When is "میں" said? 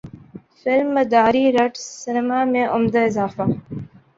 2.51-2.65